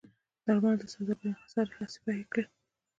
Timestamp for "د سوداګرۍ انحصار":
0.81-1.67